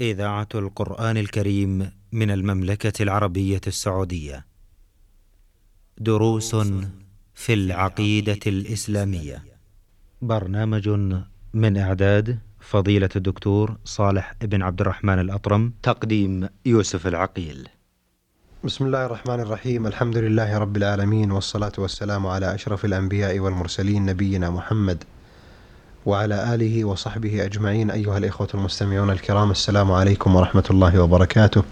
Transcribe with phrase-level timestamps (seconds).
[0.00, 4.46] إذاعة القرآن الكريم من المملكة العربية السعودية.
[5.98, 6.56] دروس
[7.34, 9.44] في العقيدة الإسلامية.
[10.22, 10.88] برنامج
[11.54, 17.68] من إعداد فضيلة الدكتور صالح بن عبد الرحمن الأطرم، تقديم يوسف العقيل.
[18.64, 24.50] بسم الله الرحمن الرحيم الحمد لله رب العالمين والصلاة والسلام على أشرف الأنبياء والمرسلين نبينا
[24.50, 25.04] محمد
[26.06, 27.90] وعلى آله وصحبه أجمعين.
[27.90, 31.62] أيها الإخوة المستمعون الكرام السلام عليكم ورحمة الله وبركاته.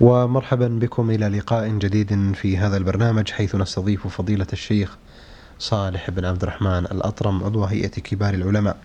[0.00, 4.96] ومرحبا بكم إلى لقاء جديد في هذا البرنامج حيث نستضيف فضيلة الشيخ
[5.58, 8.76] صالح بن عبد الرحمن الأطرم عضو هيئة كبار العلماء.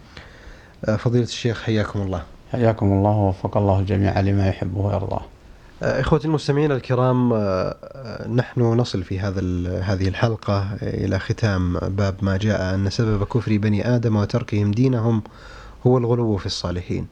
[0.98, 2.24] فضيلة الشيخ حياكم الله.
[2.52, 5.22] حياكم الله ووفق الله الجميع لما يحبه ويرضاه.
[5.82, 7.34] إخوتي المستمعين الكرام
[8.36, 9.42] نحن نصل في هذا
[9.80, 15.24] هذه الحلقة إلى ختام باب ما جاء أن سبب كفر بني آدم وتركهم دينهم
[15.88, 17.08] هو الغلو في الصالحين.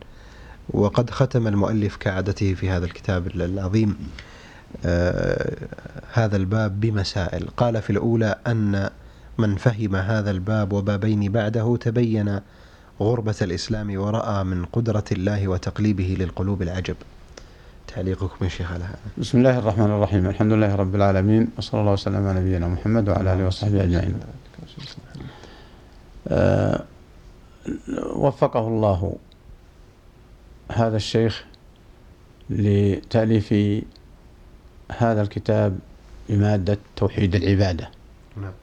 [0.69, 3.97] وقد ختم المؤلف كعادته في هذا الكتاب العظيم
[6.13, 7.47] هذا الباب بمسائل.
[7.57, 8.89] قال في الأولى أن
[9.37, 12.39] من فهم هذا الباب وبابين بعده تبين
[13.01, 16.95] غربة الإسلام ورأى من قدرة الله وتقليبه للقلوب العجب.
[17.97, 18.99] تعليقكم يا شيخ على هذا.
[19.17, 20.25] بسم الله الرحمن الرحيم.
[20.25, 24.19] الحمد لله رب العالمين وصلى الله وسلم على نبينا محمد وعلى آله وصحبه أجمعين.
[26.27, 26.83] أه
[28.15, 29.15] وفقه الله
[30.71, 31.45] هذا الشيخ
[32.49, 33.53] لتأليف
[34.97, 35.79] هذا الكتاب
[36.29, 37.89] بمادة توحيد العبادة.
[38.41, 38.53] نعم.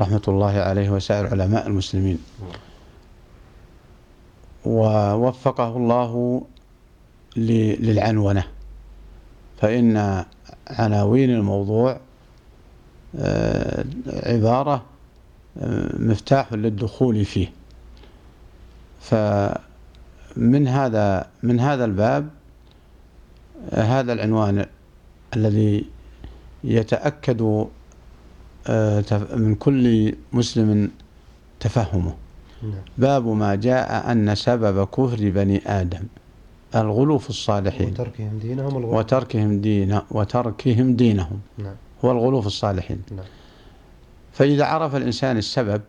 [0.00, 2.18] رحمة الله عليه وسائر علماء المسلمين.
[4.64, 6.42] ووفقه الله
[7.36, 8.57] للعنونة.
[9.60, 10.24] فإن
[10.70, 12.00] عناوين الموضوع
[14.06, 14.84] عبارة
[15.98, 17.52] مفتاح للدخول فيه.
[19.00, 22.28] فمن هذا من هذا الباب
[23.72, 24.66] هذا العنوان
[25.36, 25.84] الذي
[26.64, 27.66] يتأكد
[29.36, 30.90] من كل مسلم
[31.60, 32.14] تفهمه.
[32.98, 36.02] باب ما جاء أن سبب كفر بني آدم.
[36.74, 37.88] الغلو في الصالحين.
[37.88, 38.98] وتركهم دينهم الغلو.
[38.98, 41.40] وتركهم دين وتركهم دينهم.
[41.58, 41.74] نعم.
[42.04, 43.02] هو الغلو في الصالحين.
[43.10, 43.24] نعم.
[44.32, 45.82] فإذا عرف الإنسان السبب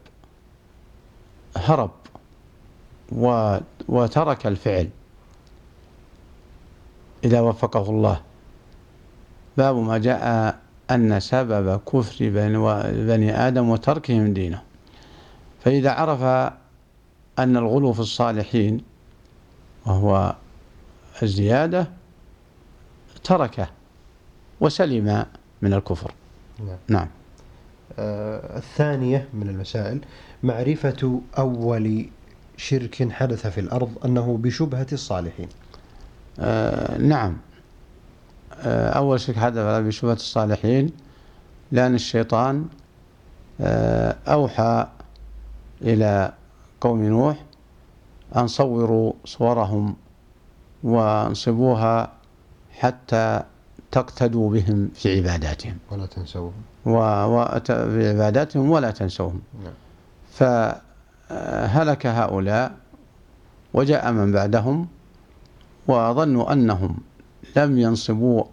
[1.58, 1.92] هرب
[3.12, 3.58] و
[3.88, 4.90] وترك الفعل.
[7.24, 8.22] إذا وفقه الله.
[9.58, 10.56] باب ما جاء
[10.92, 12.30] أن سبب كفر
[12.94, 14.62] بني آدم وتركهم دينهم.
[15.64, 16.24] فإذا عرف
[17.40, 18.82] أن الغلو في الصالحين
[19.86, 20.36] وهو
[21.24, 21.88] الزيادة
[23.24, 23.68] تركه
[24.60, 25.26] وسلم
[25.62, 26.14] من الكفر.
[26.60, 26.78] نعم.
[26.88, 27.08] نعم.
[28.00, 30.02] آه الثانية من المسائل
[30.44, 32.10] معرفة أول
[32.58, 35.48] شرك حدث في الأرض أنه بشبهة الصالحين.
[36.40, 37.38] آه نعم.
[38.54, 40.92] آه أول شرك حدث بشبهة الصالحين
[41.72, 42.66] لأن الشيطان
[43.62, 44.88] آه أوحى
[45.82, 46.34] إلى
[46.82, 47.44] قوم نوح
[48.36, 49.96] أن صوروا صورهم
[50.84, 52.12] وانصبوها
[52.72, 53.44] حتى
[53.92, 55.78] تقتدوا بهم في عباداتهم.
[55.92, 56.54] ولا تنسوهم.
[56.86, 56.92] و...
[57.26, 57.60] و...
[57.66, 59.42] في عباداتهم ولا تنسوهم.
[59.64, 59.74] نعم.
[60.32, 62.72] فهلك هؤلاء
[63.74, 64.88] وجاء من بعدهم
[65.88, 66.98] وظنوا أنهم
[67.56, 68.44] لم ينصبوا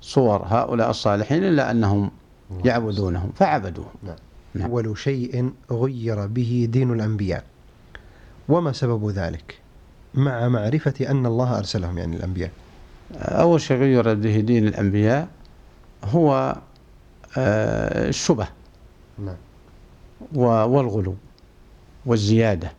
[0.00, 2.10] صور هؤلاء الصالحين إلا أنهم
[2.64, 3.94] يعبدونهم فعبدوهم.
[4.02, 4.16] نعم.
[4.54, 4.70] نعم.
[4.70, 7.44] أول شيء غير به دين الأنبياء.
[8.48, 9.59] وما سبب ذلك؟
[10.14, 12.50] مع معرفة أن الله أرسلهم يعني الأنبياء.
[13.14, 15.28] أول شيء غير به دين الأنبياء
[16.04, 16.56] هو
[17.38, 18.48] آه، الشبه
[19.18, 19.36] نعم.
[20.34, 21.14] والغلو
[22.06, 22.72] والزيادة.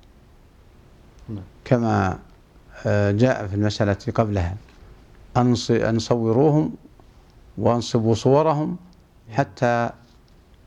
[1.29, 1.43] نعم.
[1.65, 2.19] كما
[2.85, 4.55] آه، جاء في المسألة قبلها
[5.37, 6.73] أنص- أن صوروهم
[7.57, 8.77] وأنصبوا صورهم
[9.31, 9.89] حتى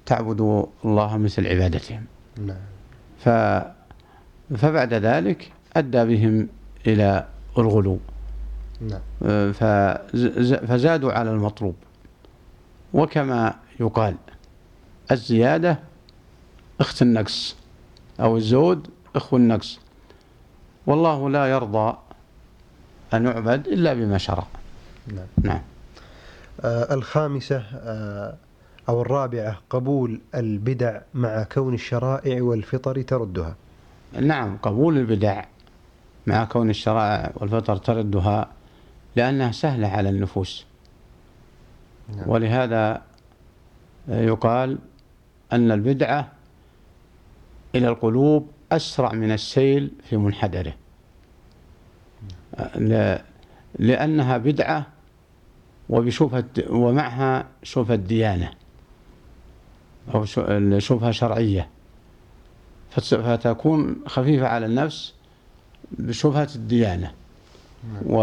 [0.06, 2.04] تعبدوا الله مثل عبادتهم.
[2.38, 2.56] نعم.
[3.24, 3.28] ف
[4.56, 6.48] فبعد ذلك أدى بهم
[6.86, 7.26] إلى
[7.58, 7.98] الغلو.
[8.80, 9.00] نعم.
[9.52, 11.74] فز- فزادوا على المطلوب.
[12.94, 14.14] وكما يقال
[15.10, 15.78] الزيادة
[16.80, 17.56] إخت النقص
[18.20, 19.80] أو الزود إخو النقص.
[20.86, 21.96] والله لا يرضى
[23.14, 24.46] أن يعبد إلا بما شرع.
[25.06, 25.26] نعم.
[25.42, 25.60] نعم.
[26.60, 28.34] آه الخامسة آه
[28.88, 33.56] أو الرابعة قبول البدع مع كون الشرائع والفطر تردها.
[34.20, 35.44] نعم قبول البدع.
[36.26, 38.50] مع كون الشرائع والفطر تردها
[39.16, 40.66] لأنها سهلة على النفوس.
[42.16, 42.28] نعم.
[42.28, 43.02] ولهذا
[44.08, 44.78] يقال
[45.52, 46.32] أن البدعة
[47.74, 50.74] إلى القلوب أسرع من السيل في منحدره.
[52.76, 53.22] لا-
[53.78, 54.86] لأنها بدعة
[55.88, 58.50] وبشبهة ومعها شبهة ديانة
[60.14, 60.24] أو
[60.78, 61.68] شبهة شرعية.
[62.90, 65.13] فتكون خفيفة على النفس
[65.92, 67.10] بشبهة الديانة.
[68.06, 68.16] و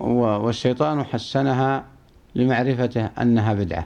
[0.00, 1.84] والشيطان حسنها
[2.34, 3.84] لمعرفته أنها بدعة.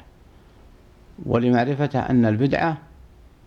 [1.27, 2.79] ولمعرفته أن البدعة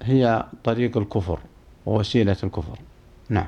[0.02, 1.40] هي طريق الكفر
[1.86, 2.80] ووسيلة الكفر.
[3.30, 3.48] نعم.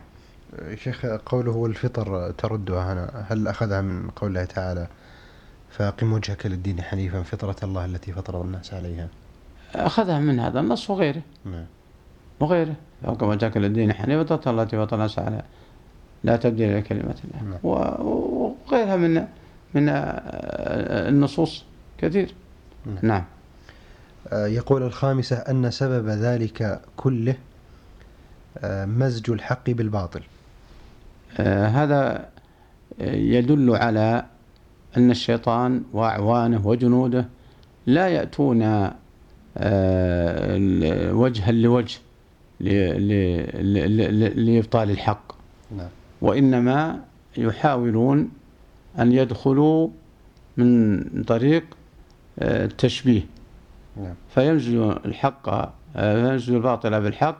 [0.75, 3.25] شيخ قوله والفطر تردها هنا.
[3.29, 4.87] هل أخذها من قوله تعالى
[5.69, 9.07] فأقم وجهك للدين حنيفا فطرة الله التي فطر الناس عليها؟
[9.75, 11.21] أخذها من هذا النص وغيره.
[11.45, 11.65] نعم.
[12.39, 12.75] وغيره.
[13.03, 15.43] فأقم وجهك للدين حنيفا فطرة الله التي فطر الناس عليها.
[16.23, 17.59] لا تبديل لكلمات الله نعم.
[17.63, 19.27] وغيرها من
[19.73, 19.89] من
[21.09, 21.65] النصوص
[21.97, 22.33] كثير
[22.85, 23.23] نعم, نعم.
[24.33, 27.35] آه، يقول الخامسة أن سبب ذلك كله
[28.57, 30.21] آه، مزج الحق بالباطل
[31.37, 32.29] آه، هذا
[32.99, 34.25] يدل على
[34.97, 37.25] أن الشيطان وأعوانه وجنوده
[37.85, 38.61] لا يأتون
[41.13, 41.97] وجها لوجه
[44.35, 45.33] لإبطال الحق
[45.77, 45.89] نعم.
[46.21, 46.99] وإنما
[47.37, 48.29] يحاولون
[48.99, 49.89] أن يدخلوا
[50.57, 51.63] من طريق
[52.41, 53.21] التشبيه
[53.97, 54.13] نعم.
[54.29, 54.75] فيمزج
[55.05, 57.37] الحق يمزج الباطل بالحق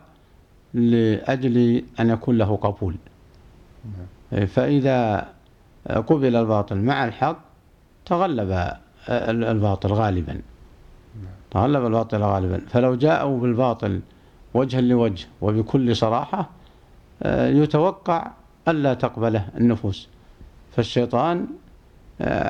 [0.74, 2.96] لأجل أن يكون له قبول
[3.86, 4.46] نعم.
[4.46, 5.28] فإذا
[5.88, 7.40] قبل الباطل مع الحق
[8.06, 8.72] تغلب
[9.10, 11.32] الباطل غالبا نعم.
[11.52, 14.02] تغلب الباطل غالبا فلو جاءوا بالباطل
[14.54, 16.50] وجها لوجه وبكل صراحة
[17.26, 18.32] يتوقع
[18.68, 20.10] ألا تقبله النفوس.
[20.76, 21.48] فالشيطان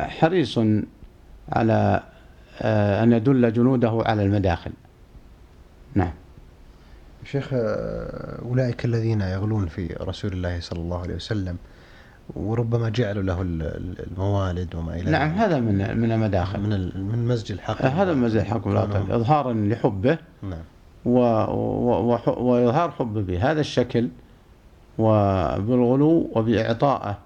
[0.08, 0.60] حريص
[1.50, 2.04] على
[2.62, 4.72] آه، أن يدل جنوده على المداخل.
[5.96, 6.14] نعم.
[7.26, 11.58] شيخ آه، أولئك الذين يغلون في رسول الله صلى الله عليه وسلم
[12.36, 16.60] وربما جعلوا له الموالد وما إلى نعم هذا من من المداخل.
[16.60, 16.70] من
[17.12, 17.82] من مزج الحق.
[17.82, 20.64] آه، هذا مزج الحق والباطل إظهارا لحبه نعم.
[21.06, 24.10] و و وإظهار حبه بهذا الشكل
[24.98, 27.18] وبالغلو وبإعطائه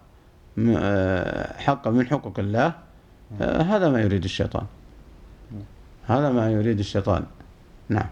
[1.58, 2.74] حق من حقوق الله
[3.42, 4.66] هذا ما يريد الشيطان.
[6.08, 7.24] هذا ما يريد الشيطان.
[7.90, 8.08] نعم.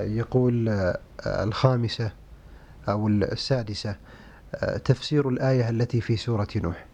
[0.00, 2.10] يقول آه، الخامسة
[2.88, 3.96] أو السادسة
[4.54, 6.84] آه، تفسير الآية التي في سورة نوح.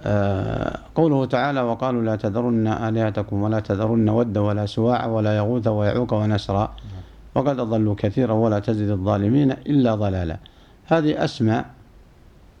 [0.00, 6.14] آه، قوله تعالى وقالوا لا تذرن آلهتكم ولا تذرن ود ولا سواع ولا يغوث ويعوق
[6.14, 6.76] ونسرا.
[7.34, 10.38] وقد أضلوا كثيرا ولا تزد الظالمين إلا ضلالا
[10.86, 11.70] هذه أسماء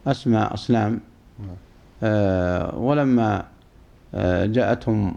[0.06, 1.00] أسماء أصنام
[2.76, 3.44] ولما
[4.44, 5.14] جاءتهم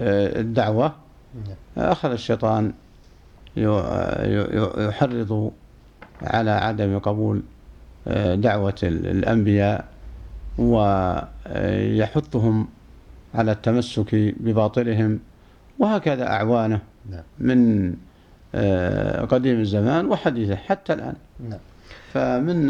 [0.00, 0.94] آه، الدعوة
[1.34, 1.86] نعم.
[1.88, 2.72] أخذ الشيطان
[3.56, 5.52] يحرض
[6.22, 7.42] على عدم قبول
[8.08, 9.84] آه، دعوة الأنبياء
[10.58, 12.68] ويحثهم
[13.34, 15.20] على التمسك بباطلهم
[15.78, 16.80] وهكذا أعوانه
[17.10, 17.22] نعم.
[17.38, 17.94] من آه،
[19.30, 21.14] قديم الزمان وحديثه حتى الآن
[21.48, 21.58] نعم.
[22.12, 22.66] فمن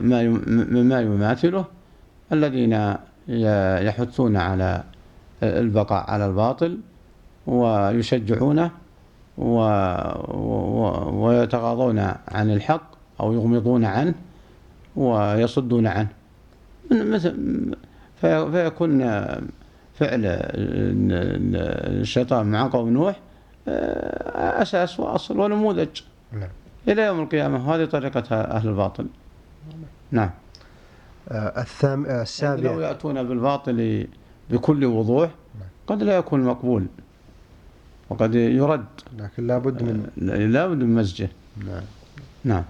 [0.00, 1.64] ما مما يماثله
[2.32, 2.96] الذين
[3.86, 4.84] يحثون على
[5.42, 6.78] البقاء على الباطل
[7.46, 8.70] ويشجعونه
[9.38, 9.58] و...
[10.28, 11.26] و...
[11.26, 11.98] ويتغاضون
[12.28, 12.82] عن الحق
[13.20, 14.14] أو يغمضون عنه
[14.96, 16.08] ويصدون عنه
[16.90, 17.36] مثل
[18.20, 18.50] في...
[18.52, 19.00] فيكون
[19.94, 20.20] فعل
[22.00, 23.31] الشيطان مع قوم نوح آه،
[23.66, 26.00] أساس وأصل ونموذج.
[26.32, 26.48] نعم.
[26.88, 27.74] إلى يوم القيامة.
[27.74, 29.06] هذه طريقة أهل الباطل.
[30.10, 30.30] نعم.
[31.28, 32.72] آه، الثام السابع.
[32.72, 34.06] لو يأتون بالباطل
[34.50, 35.30] بكل وضوح
[35.86, 36.86] قد لا يكون مقبول.
[38.10, 38.84] وقد يرد.
[39.18, 40.10] لكن لابد من
[40.52, 41.28] لابد من مسجه
[41.66, 41.82] نعم.
[42.44, 42.64] نعم.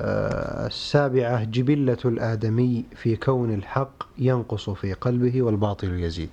[0.00, 6.30] آه السابعة جبلة الآدمي في كون الحق ينقص في قلبه والباطل يزيد.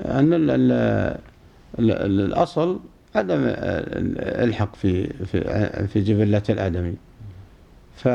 [0.00, 0.34] أن
[1.78, 2.80] الأصل
[3.14, 3.40] عدم
[4.44, 6.94] الحق في في في جبلة الآدمي
[7.96, 8.08] ف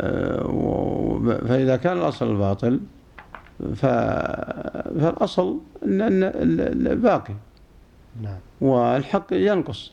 [0.00, 2.80] آه، فإذا كان الأصل الباطل
[3.76, 6.22] فالأصل أن
[6.86, 7.34] الباقي
[8.22, 8.38] نعم.
[8.60, 9.92] والحق ينقص.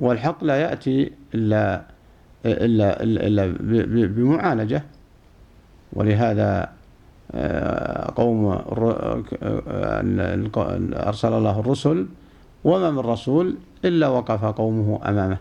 [0.00, 1.82] والحق لا يأتي إلا
[2.46, 3.46] إلا إلا
[4.06, 4.82] بمعالجة.
[5.92, 6.72] ولهذا
[8.16, 8.58] قوم
[10.94, 12.06] أرسل الله الرسل
[12.64, 15.38] وما من رسول إلا وقف قومه أمامه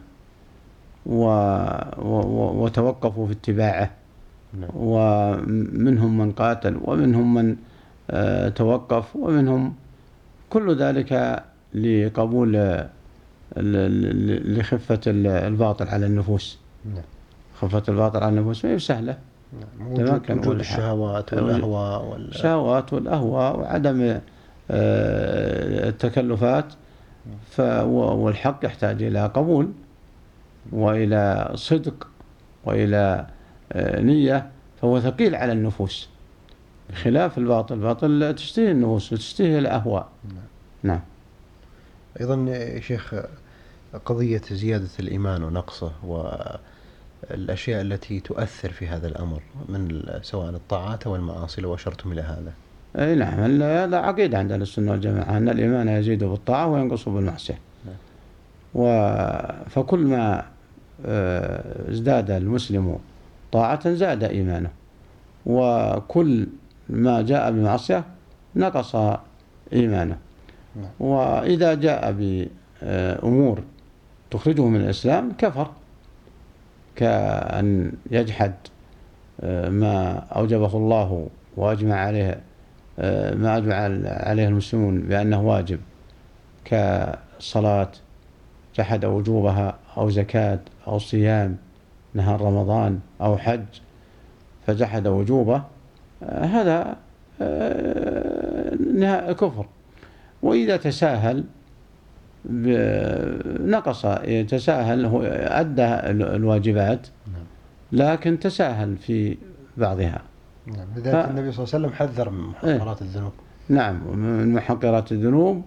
[2.62, 3.92] وتوقفوا في اتباعه
[4.60, 4.70] نعم.
[4.76, 7.56] ومنهم من قاتل ومنهم من
[8.12, 9.74] آه، توقف ومنهم
[10.50, 12.82] كل ذلك لقبول
[14.58, 17.04] لخفة الباطل على النفوس نعم.
[17.60, 19.18] خفة الباطل على النفوس ما هي سهلة
[19.96, 22.28] تمكن وجود الشهوات والأهواء وال...
[22.30, 24.20] الشهوات والأهواء وعدم
[24.72, 26.74] آه، التكلفات
[27.60, 29.72] والحق يحتاج إلى قبول
[30.72, 32.08] وإلى صدق
[32.66, 33.28] وإلى
[33.72, 34.50] آه، نية
[34.82, 36.10] فهو ثقيل على النفوس.
[36.90, 40.08] بخلاف الباطل الباطل تشتهي النفوس وتشتهي الأهواء.
[40.24, 40.44] نعم,
[40.84, 41.02] نعم.
[42.20, 43.16] أيضا يا شيخ
[44.06, 45.92] قضية زيادة الإيمان ونقصه
[47.36, 52.54] والأشياء التي تؤثر في هذا الأمر من سواء الطاعات أو المعاصي لو أشرتم إلى هذا
[53.00, 57.96] أي نعم هذا عقيدة عند السنة والجماعة أن الإيمان يزيد بالطاعة وينقص بالمعصية نعم.
[58.76, 58.88] و
[59.70, 60.46] فكل ما
[61.06, 63.00] آه، ازداد المسلم
[63.52, 64.70] طاعة زاد إيمانه
[65.46, 66.48] وكل
[66.90, 68.04] ما جاء بمعصية
[68.56, 68.96] نقص
[69.74, 70.18] إيمانه
[70.76, 70.90] نعم.
[71.00, 72.12] وإذا جاء
[72.82, 73.64] بأمور
[74.32, 75.72] تخرجه من الإسلام كفر
[76.96, 78.54] كأن يجحد
[79.42, 82.40] آه، ما أوجبه الله وأجمع عليه
[83.00, 83.76] آه، ما أجمع
[84.06, 85.80] عليه المسلمون بأنه واجب
[86.66, 87.92] كصلاة
[88.76, 91.58] جحد وجوبها أو زكاة أو صيام
[92.14, 93.66] نهار رمضان أو حج
[94.68, 95.64] فجحد وجوبه
[96.24, 96.98] آه، هذا
[99.34, 99.66] كفر.
[100.42, 101.44] وإذا تساهل
[103.66, 105.86] نقص يتساهل هو أدى
[106.36, 107.44] الواجبات نعم.
[107.92, 109.38] لكن تساهل في
[109.78, 110.22] بعضها
[110.68, 111.30] نعم لذلك ف...
[111.30, 113.32] النبي صلى الله عليه وسلم حذر من محقرات إيه؟ الذنوب
[113.70, 115.64] نعم من محقرات الذنوب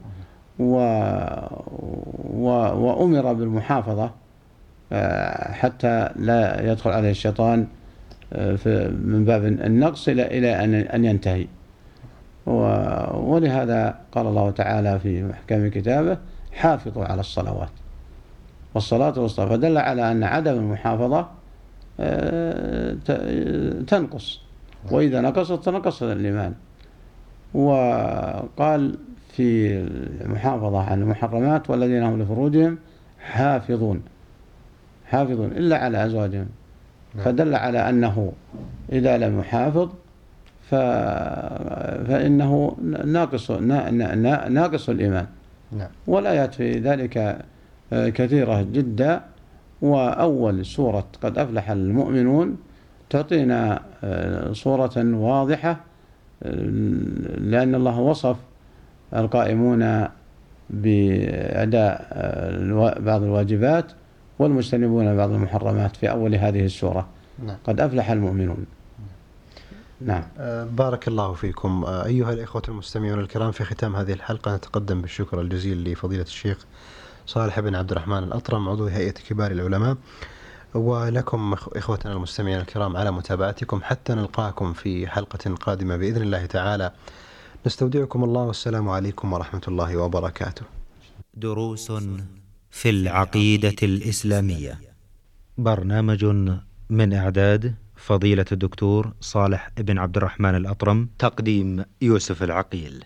[0.58, 0.74] و...
[2.30, 2.48] و...
[2.86, 4.10] وأمر بالمحافظة
[4.92, 7.66] آه، حتى لا يدخل عليه الشيطان
[8.32, 11.46] آه، في من باب النقص إلى إلى أن أن ينتهي
[12.46, 16.18] ولهذا قال الله تعالى في محكم كتابه
[16.58, 17.70] حافظوا على الصلوات.
[18.74, 21.28] والصلاة الوسطى فدل على أن عدم المحافظة
[22.00, 22.96] آه،
[23.86, 24.40] تنقص.
[24.90, 26.54] وإذا نقصت تنقص الإيمان.
[27.54, 28.98] وقال
[29.32, 29.78] في
[30.24, 32.78] المحافظة على المحرمات والذين هم لفروجهم
[33.20, 34.02] حافظون.
[35.06, 36.46] حافظون إلا على أزواجهم.
[37.14, 37.24] نعم.
[37.24, 38.32] فدل على أنه
[38.92, 39.88] إذا لم يحافظ
[42.08, 45.26] فإنه ناقص ناقص الإيمان.
[45.72, 45.88] نعم.
[46.06, 47.44] والآيات في ذلك
[47.92, 49.20] آه، كثيرة جدا
[49.82, 52.56] وأول سورة قد أفلح المؤمنون
[53.10, 55.80] تعطينا آه، صورة واضحة
[56.42, 56.54] آه،
[57.38, 58.36] لأن الله وصف
[59.14, 60.08] القائمون
[60.70, 62.08] بأداء
[63.00, 63.92] بعض الواجبات
[64.38, 67.06] والمجتنبون بعض المحرمات في أول هذه السورة
[67.46, 67.56] نعم.
[67.64, 68.66] قد أفلح المؤمنون
[70.00, 70.22] نعم.
[70.38, 71.84] آه، بارك الله فيكم.
[71.84, 76.66] آه، أيها الإخوة المستمعون الكرام في ختام هذه الحلقة نتقدم بالشكر الجزيل لفضيلة الشيخ
[77.26, 79.96] صالح بن عبد الرحمن الأطرم عضو هيئة كبار العلماء.
[80.74, 86.92] ولكم إخوتنا المستمعين الكرام على متابعتكم حتى نلقاكم في حلقة قادمة بإذن الله تعالى.
[87.66, 90.62] نستودعكم الله والسلام عليكم ورحمة الله وبركاته.
[91.34, 91.92] دروس
[92.70, 94.78] في العقيدة الإسلامية.
[95.58, 96.24] برنامج
[96.90, 103.04] من إعداد فضيلة الدكتور صالح بن عبد الرحمن الأطرم تقديم يوسف العقيل.